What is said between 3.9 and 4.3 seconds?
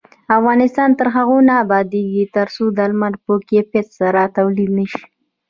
سره